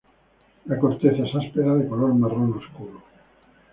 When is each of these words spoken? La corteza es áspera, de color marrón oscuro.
La 0.65 0.79
corteza 0.79 1.23
es 1.27 1.35
áspera, 1.35 1.75
de 1.75 1.87
color 1.87 2.15
marrón 2.15 2.53
oscuro. 2.57 3.03